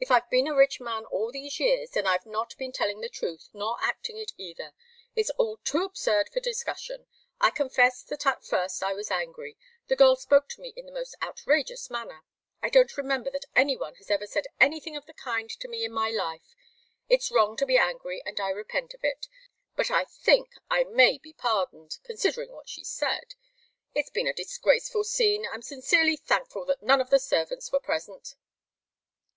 If 0.00 0.10
I've 0.10 0.28
been 0.28 0.48
a 0.48 0.56
rich 0.56 0.80
man 0.80 1.04
all 1.04 1.30
these 1.30 1.60
years, 1.60 1.90
then 1.90 2.04
I've 2.04 2.26
not 2.26 2.56
been 2.56 2.72
telling 2.72 3.00
the 3.00 3.08
truth, 3.08 3.48
nor 3.52 3.76
acting 3.80 4.16
it, 4.18 4.32
either. 4.36 4.72
It's 5.14 5.30
all 5.38 5.58
too 5.58 5.84
absurd 5.84 6.30
for 6.30 6.40
discussion. 6.40 7.06
I 7.40 7.50
confess 7.50 8.02
that 8.02 8.26
at 8.26 8.44
first 8.44 8.82
I 8.82 8.92
was 8.92 9.12
angry. 9.12 9.56
The 9.86 9.94
girl 9.94 10.16
spoke 10.16 10.48
to 10.48 10.60
me 10.60 10.72
in 10.74 10.84
the 10.86 10.90
most 10.90 11.14
outrageous 11.22 11.90
manner. 11.90 12.24
I 12.60 12.70
don't 12.70 12.96
remember 12.96 13.30
that 13.30 13.44
any 13.54 13.76
one 13.76 13.94
has 13.98 14.10
ever 14.10 14.26
said 14.26 14.48
anything 14.58 14.96
of 14.96 15.06
the 15.06 15.14
kind 15.14 15.48
to 15.48 15.68
me 15.68 15.84
in 15.84 15.92
my 15.92 16.10
life. 16.10 16.56
It's 17.08 17.30
wrong 17.30 17.56
to 17.58 17.64
be 17.64 17.78
angry, 17.78 18.20
and 18.26 18.40
I 18.40 18.48
repent 18.50 18.94
of 18.94 19.04
it, 19.04 19.28
but 19.76 19.92
I 19.92 20.06
think 20.06 20.54
I 20.68 20.82
may 20.82 21.18
be 21.18 21.34
pardoned 21.34 21.98
considering 22.02 22.50
what 22.50 22.68
she 22.68 22.82
said. 22.82 23.36
It's 23.94 24.10
been 24.10 24.26
a 24.26 24.32
disgraceful 24.32 25.04
scene. 25.04 25.46
I'm 25.48 25.62
sincerely 25.62 26.16
thankful 26.16 26.64
that 26.64 26.82
none 26.82 27.00
of 27.00 27.10
the 27.10 27.20
servants 27.20 27.70
were 27.70 27.78
present." 27.78 28.34